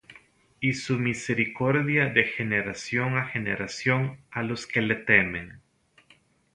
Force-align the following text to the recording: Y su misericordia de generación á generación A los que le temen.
Y 0.59 0.73
su 0.73 0.97
misericordia 0.97 2.05
de 2.07 2.23
generación 2.23 3.17
á 3.19 3.25
generación 3.25 4.17
A 4.31 4.41
los 4.41 4.65
que 4.65 4.81
le 4.81 4.95
temen. 4.95 5.61